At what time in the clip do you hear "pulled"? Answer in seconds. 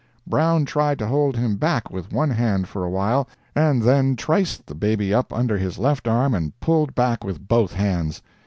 6.59-6.95